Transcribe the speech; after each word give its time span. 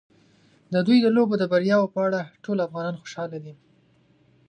د 0.73 0.75
دوی 0.87 0.97
د 1.01 1.07
لوبو 1.15 1.33
د 1.39 1.43
بریاوو 1.51 1.91
په 1.93 1.99
اړه 2.07 2.19
ټول 2.43 2.57
افغانان 2.67 2.95
خوشاله 3.01 3.37
دي. 3.45 3.53